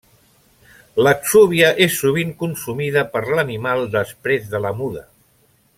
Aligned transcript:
L'exúvia 1.07 1.69
és 1.87 1.99
sovint 2.05 2.33
consumida 2.41 3.03
per 3.17 3.23
l'animal 3.29 3.87
després 3.99 4.49
de 4.55 4.63
la 4.69 4.73
muda. 4.81 5.07